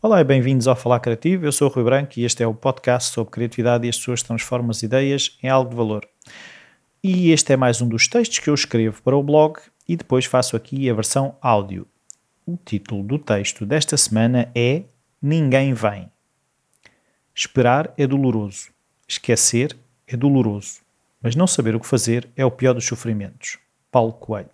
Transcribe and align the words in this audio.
Olá 0.00 0.20
e 0.20 0.24
bem-vindos 0.24 0.66
ao 0.66 0.74
Falar 0.74 1.00
Criativo. 1.00 1.44
Eu 1.44 1.52
sou 1.52 1.68
o 1.68 1.70
Rui 1.70 1.84
Branco 1.84 2.18
e 2.18 2.24
este 2.24 2.42
é 2.42 2.46
o 2.46 2.54
podcast 2.54 3.12
sobre 3.12 3.30
criatividade 3.30 3.86
e 3.86 3.90
as 3.90 3.98
pessoas 3.98 4.22
transformam 4.22 4.70
as 4.70 4.82
ideias 4.82 5.38
em 5.42 5.48
algo 5.48 5.68
de 5.68 5.76
valor. 5.76 6.08
E 7.02 7.30
este 7.32 7.52
é 7.52 7.56
mais 7.56 7.82
um 7.82 7.88
dos 7.88 8.08
textos 8.08 8.38
que 8.38 8.48
eu 8.48 8.54
escrevo 8.54 9.02
para 9.02 9.14
o 9.14 9.22
blog 9.22 9.58
e 9.86 9.94
depois 9.94 10.24
faço 10.24 10.56
aqui 10.56 10.88
a 10.88 10.94
versão 10.94 11.36
áudio. 11.42 11.86
O 12.46 12.56
título 12.56 13.02
do 13.02 13.18
texto 13.18 13.66
desta 13.66 13.98
semana 13.98 14.50
é 14.54 14.84
Ninguém 15.20 15.74
Vem. 15.74 16.10
Esperar 17.34 17.92
é 17.98 18.06
doloroso, 18.06 18.70
esquecer 19.06 19.76
é 20.06 20.16
doloroso, 20.16 20.80
mas 21.20 21.36
não 21.36 21.46
saber 21.46 21.76
o 21.76 21.80
que 21.80 21.86
fazer 21.86 22.26
é 22.34 22.44
o 22.44 22.50
pior 22.50 22.72
dos 22.72 22.86
sofrimentos. 22.86 23.58
Paulo 23.90 24.14
Coelho. 24.14 24.48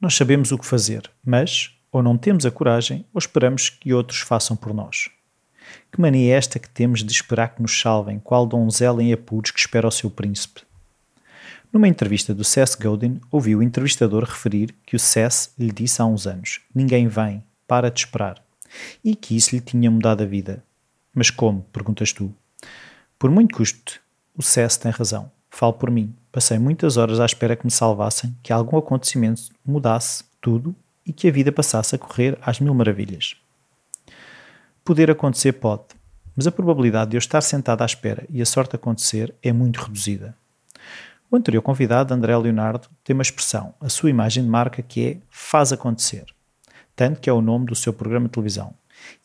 Nós 0.00 0.14
sabemos 0.14 0.52
o 0.52 0.58
que 0.58 0.66
fazer, 0.66 1.10
mas 1.24 1.70
ou 1.90 2.02
não 2.02 2.16
temos 2.16 2.46
a 2.46 2.50
coragem 2.50 3.04
ou 3.12 3.18
esperamos 3.18 3.68
que 3.68 3.92
outros 3.92 4.20
façam 4.20 4.56
por 4.56 4.72
nós. 4.72 5.10
Que 5.90 6.00
mania 6.00 6.34
é 6.34 6.36
esta 6.36 6.58
que 6.58 6.68
temos 6.68 7.04
de 7.04 7.12
esperar 7.12 7.54
que 7.54 7.62
nos 7.62 7.78
salvem, 7.78 8.18
qual 8.18 8.46
donzela 8.46 9.02
em 9.02 9.12
apuros 9.12 9.50
que 9.50 9.60
espera 9.60 9.86
o 9.86 9.92
seu 9.92 10.10
príncipe? 10.10 10.62
Numa 11.72 11.88
entrevista 11.88 12.34
do 12.34 12.44
Seth 12.44 12.76
Godin, 12.80 13.20
ouviu 13.30 13.60
o 13.60 13.62
entrevistador 13.62 14.24
referir 14.24 14.74
que 14.84 14.96
o 14.96 14.98
Seth 14.98 15.50
lhe 15.58 15.72
disse 15.72 16.02
há 16.02 16.04
uns 16.04 16.26
anos: 16.26 16.60
Ninguém 16.74 17.08
vem, 17.08 17.42
para 17.66 17.90
de 17.90 18.00
esperar. 18.00 18.42
E 19.02 19.14
que 19.16 19.36
isso 19.36 19.54
lhe 19.54 19.60
tinha 19.60 19.90
mudado 19.90 20.22
a 20.22 20.26
vida. 20.26 20.62
Mas 21.14 21.30
como? 21.30 21.62
perguntas 21.72 22.12
tu. 22.12 22.34
Por 23.18 23.30
muito 23.30 23.54
custo, 23.54 24.00
o 24.36 24.42
Seth 24.42 24.76
tem 24.78 24.90
razão. 24.90 25.30
Falo 25.54 25.74
por 25.74 25.90
mim. 25.90 26.14
Passei 26.32 26.58
muitas 26.58 26.96
horas 26.96 27.20
à 27.20 27.26
espera 27.26 27.54
que 27.54 27.66
me 27.66 27.70
salvassem, 27.70 28.34
que 28.42 28.54
algum 28.54 28.78
acontecimento 28.78 29.42
mudasse 29.64 30.24
tudo 30.40 30.74
e 31.04 31.12
que 31.12 31.28
a 31.28 31.30
vida 31.30 31.52
passasse 31.52 31.94
a 31.94 31.98
correr 31.98 32.38
às 32.40 32.58
mil 32.58 32.72
maravilhas. 32.72 33.36
Poder 34.82 35.10
acontecer 35.10 35.52
pode, 35.52 35.84
mas 36.34 36.46
a 36.46 36.50
probabilidade 36.50 37.10
de 37.10 37.16
eu 37.16 37.18
estar 37.18 37.42
sentado 37.42 37.82
à 37.82 37.84
espera 37.84 38.24
e 38.30 38.40
a 38.40 38.46
sorte 38.46 38.76
acontecer 38.76 39.34
é 39.42 39.52
muito 39.52 39.82
reduzida. 39.82 40.34
O 41.30 41.36
anterior 41.36 41.60
convidado, 41.60 42.14
André 42.14 42.34
Leonardo, 42.34 42.88
tem 43.04 43.12
uma 43.12 43.22
expressão, 43.22 43.74
a 43.78 43.90
sua 43.90 44.08
imagem 44.08 44.42
de 44.42 44.48
marca, 44.48 44.80
que 44.80 45.06
é 45.06 45.18
faz 45.28 45.70
acontecer, 45.70 46.24
tanto 46.96 47.20
que 47.20 47.28
é 47.28 47.32
o 47.32 47.42
nome 47.42 47.66
do 47.66 47.74
seu 47.74 47.92
programa 47.92 48.26
de 48.26 48.32
televisão. 48.32 48.72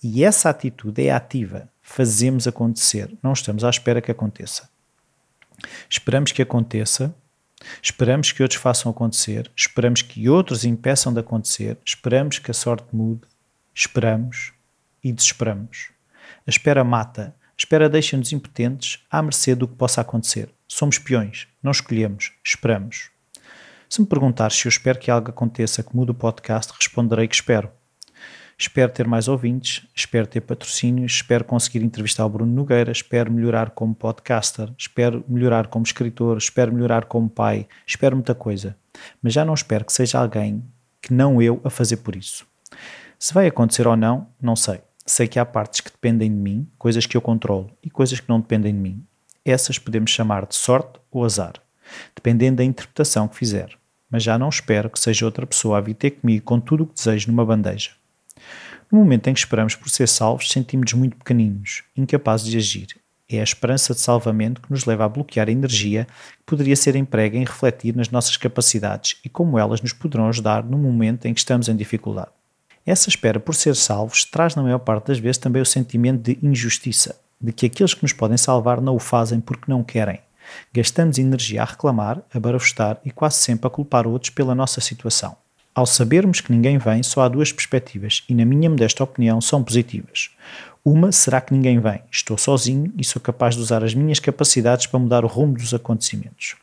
E 0.04 0.26
essa 0.26 0.50
atitude 0.50 1.08
é 1.08 1.12
ativa, 1.12 1.70
fazemos 1.82 2.48
acontecer, 2.48 3.18
não 3.24 3.32
estamos 3.32 3.64
à 3.64 3.70
espera 3.70 4.02
que 4.02 4.12
aconteça. 4.12 4.70
Esperamos 5.90 6.32
que 6.32 6.42
aconteça, 6.42 7.16
esperamos 7.82 8.32
que 8.32 8.44
outros 8.44 8.62
façam 8.62 8.92
acontecer, 8.92 9.52
esperamos 9.56 10.02
que 10.02 10.30
outros 10.30 10.64
impeçam 10.64 11.14
de 11.14 11.20
acontecer, 11.20 11.78
esperamos 11.86 12.40
que 12.40 12.52
a 12.52 12.54
sorte 12.54 12.88
mude, 12.94 13.22
esperamos, 13.74 14.54
e 15.04 15.12
desesperamos. 15.12 15.92
A 16.46 16.50
espera 16.50 16.84
mata, 16.84 17.36
a 17.42 17.54
espera 17.58 17.90
deixa-nos 17.90 18.32
impotentes 18.32 19.04
à 19.10 19.22
mercê 19.22 19.56
do 19.56 19.68
que 19.68 19.76
possa 19.76 20.02
acontecer. 20.02 20.50
Somos 20.68 21.00
peões, 21.00 21.48
não 21.64 21.72
escolhemos, 21.72 22.34
esperamos. 22.44 23.10
Se 23.90 24.02
me 24.02 24.08
perguntar 24.08 24.52
se 24.52 24.68
eu 24.68 24.70
espero 24.70 25.00
que 25.00 25.10
algo 25.10 25.30
aconteça 25.30 25.82
que 25.82 25.96
mude 25.96 26.12
o 26.12 26.16
podcast, 26.16 26.74
responderei 26.78 27.28
que 27.28 27.36
espero. 27.36 27.72
Espero 28.60 28.92
ter 28.92 29.08
mais 29.08 29.28
ouvintes, 29.28 29.86
espero 29.96 30.26
ter 30.26 30.42
patrocínios, 30.42 31.12
espero 31.12 31.46
conseguir 31.46 31.84
entrevistar 31.84 32.26
o 32.26 32.30
Bruno 32.30 32.52
Nogueira, 32.52 32.92
espero 32.92 33.32
melhorar 33.32 33.70
como 33.70 33.94
podcaster, 33.94 34.74
espero 34.76 35.24
melhorar 35.28 35.68
como 35.68 35.86
escritor, 35.86 36.38
espero 36.38 36.74
melhorar 36.74 37.06
como 37.06 37.30
pai, 37.30 37.68
espero 37.86 38.16
muita 38.16 38.34
coisa. 38.34 38.76
Mas 39.22 39.34
já 39.34 39.46
não 39.46 39.54
espero 39.54 39.86
que 39.86 39.94
seja 39.94 40.18
alguém 40.18 40.66
que 41.00 41.14
não 41.14 41.40
eu 41.40 41.62
a 41.64 41.70
fazer 41.70 41.98
por 41.98 42.16
isso. 42.16 42.48
Se 43.20 43.32
vai 43.32 43.46
acontecer 43.46 43.88
ou 43.88 43.96
não, 43.96 44.28
não 44.42 44.56
sei. 44.56 44.82
Sei 45.06 45.28
que 45.28 45.38
há 45.38 45.46
partes 45.46 45.82
que 45.82 45.92
dependem 45.92 46.30
de 46.30 46.36
mim, 46.36 46.68
coisas 46.80 47.06
que 47.06 47.16
eu 47.16 47.22
controlo, 47.22 47.70
e 47.84 47.92
coisas 47.92 48.20
que 48.20 48.28
não 48.28 48.40
dependem 48.40 48.74
de 48.74 48.80
mim. 48.80 49.06
Essas 49.46 49.78
podemos 49.78 50.10
chamar 50.10 50.48
de 50.48 50.56
sorte 50.56 51.00
ou 51.12 51.24
azar, 51.24 51.54
dependendo 52.16 52.58
da 52.58 52.64
interpretação 52.64 53.28
que 53.28 53.38
fizer. 53.38 53.78
Mas 54.10 54.24
já 54.24 54.38
não 54.38 54.50
espero 54.50 54.90
que 54.90 55.00
seja 55.00 55.26
outra 55.26 55.46
pessoa 55.46 55.78
a 55.78 55.82
vir 55.82 55.94
ter 55.94 56.12
comigo 56.12 56.44
com 56.44 56.60
tudo 56.60 56.84
o 56.84 56.88
que 56.88 56.96
desejo 56.96 57.30
numa 57.30 57.46
bandeja. 57.46 57.92
No 58.92 59.00
momento 59.00 59.28
em 59.28 59.34
que 59.34 59.40
esperamos 59.40 59.76
por 59.76 59.90
ser 59.90 60.08
salvos, 60.08 60.50
sentimos-nos 60.50 60.94
muito 60.94 61.18
pequeninos, 61.18 61.84
incapazes 61.96 62.48
de 62.48 62.58
agir. 62.58 62.88
É 63.30 63.42
a 63.42 63.44
esperança 63.44 63.94
de 63.94 64.00
salvamento 64.00 64.62
que 64.62 64.72
nos 64.72 64.86
leva 64.86 65.04
a 65.04 65.10
bloquear 65.10 65.50
a 65.50 65.52
energia 65.52 66.06
que 66.06 66.44
poderia 66.46 66.76
ser 66.78 66.96
emprega 66.96 67.38
em 67.38 67.44
refletir 67.44 67.94
nas 67.94 68.10
nossas 68.10 68.38
capacidades 68.38 69.18
e 69.26 69.28
como 69.28 69.60
elas 69.60 69.82
nos 69.82 69.92
poderão 69.92 70.30
ajudar 70.30 70.64
no 70.64 70.78
momento 70.78 71.26
em 71.26 71.34
que 71.34 71.40
estamos 71.40 71.68
em 71.68 71.76
dificuldade. 71.76 72.32
Essa 72.86 73.10
espera 73.10 73.38
por 73.38 73.54
ser 73.54 73.76
salvos 73.76 74.24
traz, 74.24 74.56
na 74.56 74.64
maior 74.64 74.80
parte 74.80 75.08
das 75.08 75.20
vezes, 75.20 75.38
também 75.38 75.62
o 75.62 75.66
sentimento 75.66 76.22
de 76.22 76.40
injustiça, 76.42 77.20
de 77.40 77.52
que 77.52 77.66
aqueles 77.66 77.94
que 77.94 78.04
nos 78.04 78.14
podem 78.14 78.38
salvar 78.38 78.80
não 78.80 78.96
o 78.96 79.00
fazem 79.00 79.42
porque 79.42 79.70
não 79.70 79.84
querem. 79.84 80.22
Gastamos 80.74 81.18
energia 81.18 81.64
a 81.64 81.66
reclamar, 81.66 82.22
a 82.34 82.40
barafustar 82.40 83.02
e 83.04 83.12
quase 83.12 83.40
sempre 83.40 83.68
a 83.68 83.70
culpar 83.70 84.08
outros 84.08 84.30
pela 84.30 84.56
nossa 84.56 84.80
situação. 84.80 85.36
Ao 85.78 85.86
sabermos 85.86 86.42
que 86.42 86.52
ninguém 86.52 86.80
vem, 86.80 87.04
só 87.04 87.22
há 87.22 87.28
duas 87.28 87.52
perspectivas, 87.52 88.24
e 88.28 88.34
na 88.34 88.44
minha 88.44 88.68
modesta 88.68 89.04
opinião 89.04 89.40
são 89.40 89.64
positivas. 89.64 90.32
Uma, 90.84 91.12
será 91.12 91.40
que 91.40 91.54
ninguém 91.54 91.80
vem? 91.80 92.02
Estou 92.12 92.36
sozinho 92.36 92.92
e 92.98 93.04
sou 93.04 93.22
capaz 93.22 93.54
de 93.54 93.62
usar 93.62 93.84
as 93.84 93.94
minhas 93.94 94.20
capacidades 94.20 94.88
para 94.88 95.00
mudar 95.00 95.24
o 95.24 95.28
rumo 95.28 95.54
dos 95.54 95.76
acontecimentos. 95.76 96.56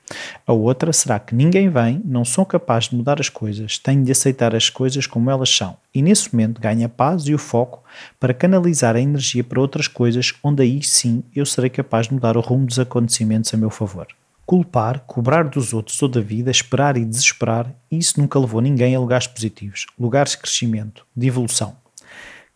A 0.44 0.52
outra, 0.52 0.92
será 0.92 1.20
que 1.20 1.32
ninguém 1.32 1.68
vem? 1.68 2.02
Não 2.04 2.24
sou 2.24 2.44
capaz 2.44 2.88
de 2.88 2.96
mudar 2.96 3.20
as 3.20 3.28
coisas, 3.28 3.78
tenho 3.78 4.02
de 4.02 4.10
aceitar 4.10 4.52
as 4.52 4.68
coisas 4.68 5.06
como 5.06 5.30
elas 5.30 5.48
são. 5.48 5.76
E 5.94 6.02
nesse 6.02 6.34
momento 6.34 6.60
ganho 6.60 6.84
a 6.84 6.88
paz 6.88 7.22
e 7.28 7.34
o 7.34 7.38
foco 7.38 7.84
para 8.18 8.34
canalizar 8.34 8.96
a 8.96 9.00
energia 9.00 9.44
para 9.44 9.60
outras 9.60 9.86
coisas, 9.86 10.34
onde 10.42 10.60
aí 10.64 10.82
sim 10.82 11.22
eu 11.36 11.46
serei 11.46 11.70
capaz 11.70 12.08
de 12.08 12.14
mudar 12.14 12.36
o 12.36 12.40
rumo 12.40 12.66
dos 12.66 12.80
acontecimentos 12.80 13.54
a 13.54 13.56
meu 13.56 13.70
favor. 13.70 14.08
Culpar, 14.46 15.00
cobrar 15.06 15.44
dos 15.44 15.72
outros 15.72 15.96
toda 15.96 16.20
a 16.20 16.22
vida, 16.22 16.50
esperar 16.50 16.98
e 16.98 17.04
desesperar, 17.04 17.72
isso 17.90 18.20
nunca 18.20 18.38
levou 18.38 18.60
ninguém 18.60 18.94
a 18.94 19.00
lugares 19.00 19.26
positivos, 19.26 19.86
lugares 19.98 20.32
de 20.32 20.38
crescimento, 20.38 21.06
de 21.16 21.26
evolução. 21.26 21.76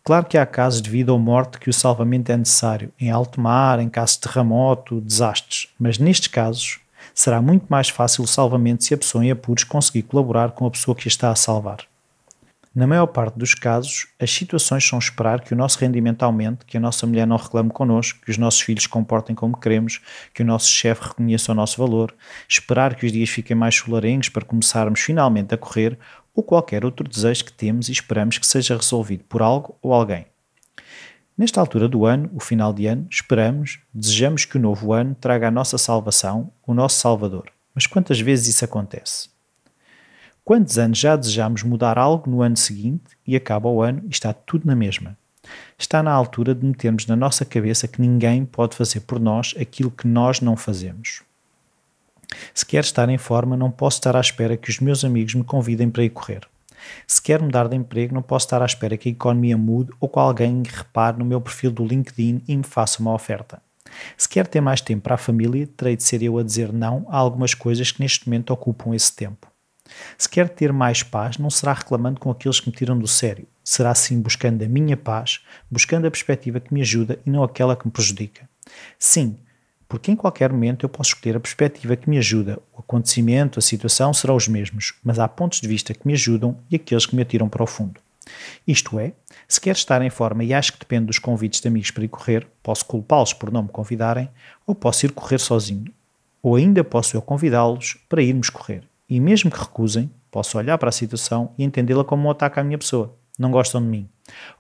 Claro 0.05 0.27
que 0.27 0.37
há 0.37 0.45
casos 0.45 0.83
de 0.83 0.91
vida 0.91 1.13
ou 1.13 1.19
morte 1.19 1.59
que 1.59 1.71
o 1.71 1.73
salvamento 1.73 2.31
é 2.31 2.37
necessário, 2.37 2.93
em 3.01 3.11
alto 3.11 3.41
mar, 3.41 3.79
em 3.79 3.89
caso 3.89 4.15
de 4.15 4.21
terremoto, 4.21 5.01
desastres, 5.01 5.69
mas 5.79 5.99
nestes 5.99 6.29
casos 6.29 6.81
será 7.15 7.41
muito 7.41 7.67
mais 7.69 7.89
fácil 7.89 8.25
o 8.25 8.27
salvamento 8.27 8.85
se 8.85 8.93
a 8.93 8.99
pessoa 8.99 9.25
em 9.25 9.31
apuros 9.31 9.65
conseguir 9.65 10.03
colaborar 10.03 10.53
com 10.53 10.67
a 10.67 10.71
pessoa 10.71 10.95
que 10.95 11.07
a 11.07 11.09
está 11.09 11.31
a 11.31 11.37
salvar. 11.37 11.79
Na 12.79 12.87
maior 12.87 13.09
parte 13.09 13.37
dos 13.37 13.55
casos, 13.55 14.07
as 14.21 14.31
situações 14.31 14.87
são 14.87 15.01
esperar 15.01 15.41
que 15.41 15.53
o 15.53 15.57
nosso 15.57 15.81
rendimento 15.81 16.23
aumente, 16.23 16.65
que 16.65 16.77
a 16.77 16.81
nossa 16.81 17.09
mulher 17.09 17.27
não 17.27 17.37
reclame 17.37 17.71
connosco, 17.71 18.21
que 18.21 18.31
os 18.31 18.39
nossos 18.39 18.61
filhos 18.61 18.87
comportem 18.87 19.35
como 19.35 19.59
queremos, 19.59 20.01
que 20.33 20.45
o 20.45 20.47
nosso 20.47 20.69
chefe 20.69 21.09
reconheça 21.09 21.51
o 21.51 21.57
nosso 21.57 21.77
valor, 21.77 22.15
esperar 22.49 22.95
que 22.95 23.05
os 23.05 23.11
dias 23.11 23.31
fiquem 23.31 23.57
mais 23.57 23.75
solarenhos 23.75 24.29
para 24.29 24.45
começarmos 24.45 25.01
finalmente 25.01 25.53
a 25.53 25.59
correr 25.59 25.99
ou 26.33 26.41
qualquer 26.41 26.85
outro 26.85 27.09
desejo 27.09 27.47
que 27.47 27.53
temos 27.53 27.89
e 27.89 27.93
esperamos 27.93 28.39
que 28.39 28.47
seja 28.47 28.77
resolvido 28.77 29.25
por 29.25 29.43
algo 29.43 29.77
ou 29.83 29.93
alguém. 29.93 30.27
Nesta 31.37 31.61
altura 31.61 31.89
do 31.89 32.07
ano, 32.07 32.31
o 32.33 32.39
final 32.39 32.73
de 32.73 32.87
ano, 32.87 33.09
esperamos, 33.11 33.81
desejamos 33.93 34.45
que 34.45 34.57
o 34.57 34.61
novo 34.61 34.93
ano 34.93 35.17
traga 35.21 35.49
a 35.49 35.51
nossa 35.51 35.79
salvação, 35.79 36.53
o 36.65 36.73
nosso 36.73 37.01
Salvador. 37.01 37.51
Mas 37.75 37.89
quantas 37.89 38.21
vezes 38.21 38.47
isso 38.47 38.65
acontece? 38.65 39.37
Quantos 40.49 40.79
anos 40.79 40.97
já 40.97 41.15
desejamos 41.15 41.63
mudar 41.63 41.99
algo 41.99 42.31
no 42.31 42.41
ano 42.41 42.57
seguinte 42.57 43.19
e 43.27 43.37
acaba 43.37 43.69
o 43.69 43.83
ano 43.83 44.01
e 44.07 44.09
está 44.09 44.33
tudo 44.33 44.67
na 44.67 44.75
mesma? 44.75 45.15
Está 45.77 46.03
na 46.03 46.11
altura 46.11 46.55
de 46.55 46.65
metermos 46.65 47.07
na 47.07 47.15
nossa 47.15 47.45
cabeça 47.45 47.87
que 47.87 48.01
ninguém 48.01 48.47
pode 48.47 48.75
fazer 48.75 49.01
por 49.01 49.21
nós 49.21 49.55
aquilo 49.61 49.91
que 49.91 50.09
nós 50.09 50.41
não 50.41 50.57
fazemos. 50.57 51.21
Se 52.55 52.65
quero 52.65 52.87
estar 52.87 53.11
em 53.11 53.19
forma, 53.19 53.59
não 53.59 53.71
posso 53.71 53.99
estar 53.99 54.17
à 54.17 54.21
espera 54.21 54.57
que 54.57 54.71
os 54.71 54.81
meus 54.81 55.05
amigos 55.05 55.35
me 55.35 55.45
convidem 55.45 55.91
para 55.91 56.03
ir 56.03 56.09
correr. 56.09 56.49
Se 57.07 57.21
quero 57.21 57.45
mudar 57.45 57.69
de 57.69 57.77
emprego, 57.77 58.15
não 58.15 58.23
posso 58.23 58.47
estar 58.47 58.63
à 58.63 58.65
espera 58.65 58.97
que 58.97 59.11
a 59.11 59.13
economia 59.13 59.59
mude 59.59 59.91
ou 60.01 60.09
que 60.09 60.19
alguém 60.19 60.63
repare 60.65 61.19
no 61.19 61.27
meu 61.27 61.43
perfil 61.43 61.71
do 61.71 61.85
LinkedIn 61.85 62.43
e 62.49 62.57
me 62.57 62.65
faça 62.65 63.03
uma 63.03 63.13
oferta. 63.13 63.61
Se 64.17 64.27
quero 64.27 64.49
ter 64.49 64.63
mais 64.63 64.81
tempo 64.81 65.03
para 65.03 65.17
a 65.17 65.19
família, 65.19 65.69
terei 65.77 65.95
de 65.95 66.05
ser 66.05 66.23
eu 66.23 66.39
a 66.39 66.43
dizer 66.43 66.73
não 66.73 67.05
a 67.11 67.19
algumas 67.19 67.53
coisas 67.53 67.93
que 67.93 68.01
neste 68.01 68.27
momento 68.27 68.51
ocupam 68.51 68.95
esse 68.95 69.15
tempo. 69.15 69.47
Se 70.17 70.29
quero 70.29 70.49
ter 70.49 70.73
mais 70.73 71.03
paz, 71.03 71.39
não 71.39 71.51
será 71.51 71.73
reclamando 71.73 72.21
com 72.21 72.31
aqueles 72.31 72.61
que 72.61 72.69
me 72.69 72.77
tiram 72.77 72.99
do 72.99 73.07
sério. 73.07 73.47
Será 73.65 73.95
sim 73.95 74.21
buscando 74.21 74.65
a 74.65 74.69
minha 74.69 74.97
paz, 74.97 75.41
buscando 75.71 76.07
a 76.07 76.11
perspectiva 76.11 76.61
que 76.61 76.73
me 76.73 76.81
ajuda 76.81 77.19
e 77.27 77.31
não 77.31 77.43
aquela 77.43 77.77
que 77.77 77.87
me 77.87 77.93
prejudica. 77.93 78.49
Sim, 78.99 79.37
porque 79.89 80.11
em 80.11 80.17
qualquer 80.17 80.53
momento 80.53 80.85
eu 80.85 80.89
posso 80.89 81.15
escolher 81.15 81.37
a 81.37 81.41
perspectiva 81.41 81.97
que 81.97 82.11
me 82.11 82.19
ajuda. 82.19 82.59
O 82.77 82.81
acontecimento, 82.81 83.59
a 83.59 83.63
situação 83.63 84.13
serão 84.13 84.37
os 84.37 84.47
mesmos, 84.47 84.95
mas 85.03 85.19
há 85.19 85.27
pontos 85.27 85.61
de 85.61 85.69
vista 85.69 85.95
que 85.95 86.07
me 86.07 86.13
ajudam 86.13 86.59
e 86.71 86.77
aqueles 86.77 87.07
que 87.07 87.17
me 87.17 87.23
atiram 87.23 87.49
para 87.49 87.63
o 87.63 87.67
fundo. 87.67 88.01
Isto 88.67 88.99
é, 88.99 89.13
se 89.47 89.59
quero 89.59 89.79
estar 89.79 90.03
em 90.03 90.11
forma 90.11 90.45
e 90.45 90.53
acho 90.53 90.75
que 90.75 90.79
depende 90.79 91.07
dos 91.07 91.19
convites 91.19 91.61
de 91.61 91.69
amigos 91.69 91.91
para 91.91 92.05
ir 92.05 92.09
correr, 92.09 92.47
posso 92.63 92.85
culpá-los 92.85 93.33
por 93.33 93.51
não 93.51 93.63
me 93.63 93.69
convidarem, 93.71 94.29
ou 94.67 94.75
posso 94.75 95.07
ir 95.07 95.13
correr 95.13 95.39
sozinho, 95.39 95.93
ou 96.43 96.57
ainda 96.57 96.85
posso 96.85 97.17
eu 97.17 97.23
convidá-los 97.23 97.97
para 98.09 98.23
irmos 98.23 98.51
correr. 98.51 98.83
E 99.09 99.19
mesmo 99.21 99.51
que 99.51 99.59
recusem, 99.59 100.11
posso 100.31 100.59
olhar 100.59 100.77
para 100.77 100.91
a 100.91 100.93
situação 100.93 101.55
e 101.57 101.65
entendê-la 101.65 102.05
como 102.05 102.29
um 102.29 102.31
ataque 102.31 102.61
à 102.61 102.65
minha 102.65 102.79
pessoa. 102.79 103.17
Não 103.39 103.51
gostam 103.51 103.81
de 103.81 103.87
mim. 103.87 104.09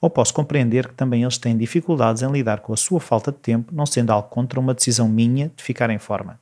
Ou 0.00 0.08
posso 0.08 0.32
compreender 0.32 0.88
que 0.88 0.94
também 0.94 1.22
eles 1.22 1.36
têm 1.36 1.56
dificuldades 1.56 2.22
em 2.22 2.30
lidar 2.30 2.60
com 2.60 2.72
a 2.72 2.76
sua 2.76 3.00
falta 3.00 3.30
de 3.30 3.38
tempo, 3.38 3.74
não 3.74 3.84
sendo 3.84 4.10
algo 4.10 4.28
contra 4.28 4.58
uma 4.58 4.72
decisão 4.72 5.08
minha 5.08 5.50
de 5.54 5.62
ficar 5.62 5.90
em 5.90 5.98
forma. 5.98 6.40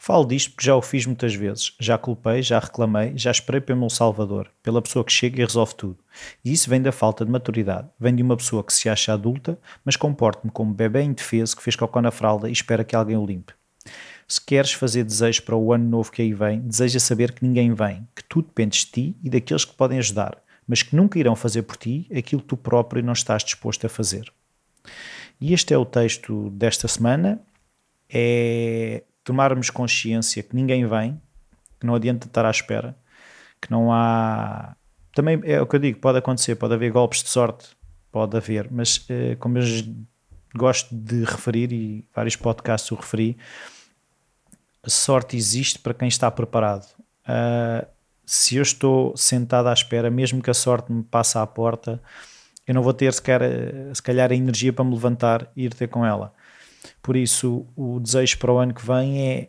Falo 0.00 0.24
disto 0.24 0.52
porque 0.52 0.64
já 0.64 0.76
o 0.76 0.80
fiz 0.80 1.04
muitas 1.06 1.34
vezes. 1.34 1.74
Já 1.78 1.98
culpei, 1.98 2.40
já 2.40 2.58
reclamei, 2.58 3.12
já 3.16 3.32
esperei 3.32 3.60
pelo 3.60 3.80
meu 3.80 3.90
salvador, 3.90 4.48
pela 4.62 4.80
pessoa 4.80 5.04
que 5.04 5.12
chega 5.12 5.42
e 5.42 5.44
resolve 5.44 5.74
tudo. 5.74 5.98
E 6.44 6.52
isso 6.52 6.70
vem 6.70 6.80
da 6.80 6.92
falta 6.92 7.24
de 7.24 7.30
maturidade. 7.30 7.88
Vem 7.98 8.14
de 8.14 8.22
uma 8.22 8.36
pessoa 8.36 8.62
que 8.62 8.72
se 8.72 8.88
acha 8.88 9.12
adulta, 9.12 9.58
mas 9.84 9.96
comporta-me 9.96 10.52
como 10.52 10.72
bebê 10.72 11.02
indefeso 11.02 11.56
que 11.56 11.62
fez 11.62 11.74
cocô 11.74 12.00
na 12.00 12.12
fralda 12.12 12.48
e 12.48 12.52
espera 12.52 12.84
que 12.84 12.94
alguém 12.94 13.16
o 13.16 13.26
limpe. 13.26 13.57
Se 14.28 14.40
queres 14.40 14.72
fazer 14.72 15.04
desejos 15.04 15.40
para 15.40 15.56
o 15.56 15.72
ano 15.72 15.88
novo 15.88 16.12
que 16.12 16.20
aí 16.20 16.34
vem, 16.34 16.60
deseja 16.60 17.00
saber 17.00 17.32
que 17.32 17.44
ninguém 17.44 17.72
vem, 17.72 18.06
que 18.14 18.22
tu 18.22 18.42
dependes 18.42 18.84
de 18.84 18.90
ti 18.90 19.16
e 19.24 19.30
daqueles 19.30 19.64
que 19.64 19.74
podem 19.74 19.98
ajudar, 19.98 20.36
mas 20.66 20.82
que 20.82 20.94
nunca 20.94 21.18
irão 21.18 21.34
fazer 21.34 21.62
por 21.62 21.76
ti 21.76 22.06
aquilo 22.14 22.42
que 22.42 22.48
tu 22.48 22.56
próprio 22.56 23.02
não 23.02 23.14
estás 23.14 23.42
disposto 23.42 23.86
a 23.86 23.88
fazer. 23.88 24.30
E 25.40 25.54
este 25.54 25.72
é 25.72 25.78
o 25.78 25.84
texto 25.84 26.50
desta 26.50 26.86
semana. 26.86 27.40
É 28.10 29.02
tomarmos 29.28 29.68
consciência 29.68 30.42
que 30.42 30.56
ninguém 30.56 30.86
vem, 30.86 31.20
que 31.78 31.86
não 31.86 31.94
adianta 31.94 32.26
estar 32.26 32.46
à 32.46 32.50
espera, 32.50 32.96
que 33.60 33.70
não 33.70 33.92
há. 33.92 34.74
Também 35.14 35.40
é 35.44 35.60
o 35.60 35.66
que 35.66 35.76
eu 35.76 35.80
digo, 35.80 35.98
pode 35.98 36.18
acontecer, 36.18 36.54
pode 36.54 36.72
haver 36.72 36.90
golpes 36.90 37.22
de 37.22 37.28
sorte, 37.28 37.68
pode 38.10 38.34
haver, 38.36 38.68
mas 38.70 39.04
eh, 39.10 39.36
como 39.38 39.58
eu 39.58 39.64
gosto 40.54 40.94
de 40.94 41.24
referir 41.24 41.72
e 41.72 42.06
vários 42.14 42.36
podcasts 42.36 42.90
o 42.90 42.94
referi, 42.94 43.36
a 44.82 44.90
sorte 44.90 45.36
existe 45.36 45.78
para 45.78 45.94
quem 45.94 46.08
está 46.08 46.30
preparado. 46.30 46.86
Uh, 47.24 47.86
se 48.24 48.56
eu 48.56 48.62
estou 48.62 49.16
sentado 49.16 49.68
à 49.68 49.72
espera, 49.72 50.10
mesmo 50.10 50.42
que 50.42 50.50
a 50.50 50.54
sorte 50.54 50.92
me 50.92 51.02
passe 51.02 51.38
à 51.38 51.46
porta, 51.46 52.00
eu 52.66 52.74
não 52.74 52.82
vou 52.82 52.92
ter 52.92 53.12
sequer, 53.14 53.40
se 53.94 54.02
calhar 54.02 54.30
a 54.30 54.34
energia 54.34 54.72
para 54.72 54.84
me 54.84 54.92
levantar 54.92 55.50
e 55.56 55.64
ir 55.64 55.72
ter 55.72 55.88
com 55.88 56.04
ela. 56.04 56.34
Por 57.02 57.16
isso, 57.16 57.66
o 57.74 57.98
desejo 57.98 58.38
para 58.38 58.52
o 58.52 58.58
ano 58.58 58.74
que 58.74 58.84
vem 58.84 59.28
é 59.28 59.48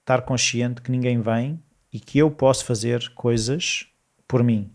estar 0.00 0.22
consciente 0.22 0.80
que 0.80 0.90
ninguém 0.90 1.20
vem 1.20 1.62
e 1.92 2.00
que 2.00 2.18
eu 2.18 2.30
posso 2.30 2.64
fazer 2.64 3.12
coisas 3.14 3.86
por 4.26 4.42
mim. 4.42 4.70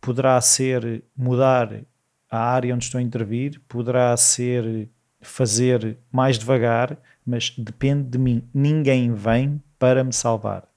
Poderá 0.00 0.38
ser 0.42 1.02
mudar 1.16 1.82
a 2.30 2.38
área 2.38 2.74
onde 2.74 2.84
estou 2.84 2.98
a 2.98 3.02
intervir, 3.02 3.60
poderá 3.66 4.14
ser 4.16 4.90
fazer 5.20 5.98
mais 6.10 6.38
devagar, 6.38 6.96
mas 7.24 7.50
depende 7.56 8.08
de 8.10 8.18
mim. 8.18 8.48
Ninguém 8.52 9.12
vem 9.12 9.62
para 9.78 10.04
me 10.04 10.12
salvar. 10.12 10.68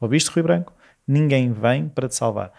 Ouviste, 0.00 0.30
Rui 0.30 0.42
Branco? 0.42 0.72
Ninguém 1.06 1.52
vem 1.52 1.88
para 1.88 2.08
te 2.08 2.14
salvar. 2.14 2.52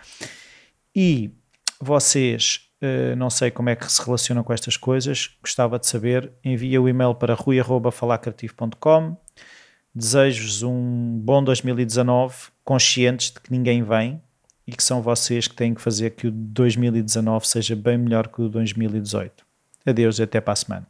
E 0.96 1.32
vocês 1.80 2.66
eh, 2.82 3.16
não 3.16 3.30
sei 3.30 3.50
como 3.50 3.70
é 3.70 3.76
que 3.76 3.92
se 3.92 4.04
relacionam 4.04 4.44
com 4.44 4.54
estas 4.54 4.78
coisas, 4.78 5.32
gostava 5.42 5.80
de 5.80 5.88
saber. 5.88 6.32
Envia 6.44 6.82
o 6.82 6.88
e-mail 6.88 7.16
para 7.16 7.34
rui.falacreativo.com. 7.34 9.18
Desejo-vos 9.94 10.62
um 10.62 11.18
bom 11.20 11.44
2019, 11.44 12.36
conscientes 12.64 13.32
de 13.32 13.40
que 13.40 13.52
ninguém 13.52 13.82
vem 13.82 14.22
e 14.68 14.74
que 14.74 14.84
são 14.84 15.02
vocês 15.02 15.48
que 15.48 15.56
têm 15.56 15.74
que 15.74 15.82
fazer 15.82 16.12
que 16.12 16.28
o 16.28 16.32
2019 16.32 17.48
seja 17.48 17.76
bem 17.76 17.98
melhor 17.98 18.28
que 18.28 18.42
o 18.42 18.50
2018. 18.50 19.45
Adeus 19.86 20.20
e 20.20 20.24
até 20.24 20.42
para 20.42 20.54
a 20.54 20.56
semana. 20.56 20.88